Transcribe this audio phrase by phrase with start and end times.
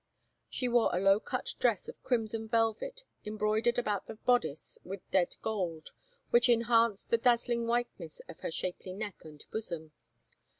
[0.49, 5.35] She wore a low cut dress of crimson velvet, embroidered about the bodice with dead
[5.43, 5.91] gold,
[6.31, 9.91] which enhanced the dazzling whiteness of her shapely neck and bosom.